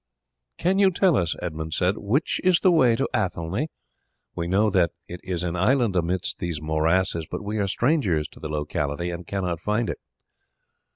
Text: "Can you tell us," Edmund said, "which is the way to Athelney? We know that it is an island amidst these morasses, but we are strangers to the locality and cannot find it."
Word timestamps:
"Can 0.57 0.79
you 0.79 0.89
tell 0.89 1.15
us," 1.15 1.35
Edmund 1.43 1.75
said, 1.75 1.95
"which 1.99 2.41
is 2.43 2.61
the 2.61 2.71
way 2.71 2.95
to 2.95 3.07
Athelney? 3.13 3.69
We 4.33 4.47
know 4.47 4.71
that 4.71 4.93
it 5.07 5.19
is 5.23 5.43
an 5.43 5.55
island 5.55 5.95
amidst 5.95 6.39
these 6.39 6.59
morasses, 6.59 7.27
but 7.29 7.43
we 7.43 7.59
are 7.59 7.67
strangers 7.67 8.27
to 8.29 8.39
the 8.39 8.49
locality 8.49 9.11
and 9.11 9.27
cannot 9.27 9.59
find 9.59 9.91
it." 9.91 9.99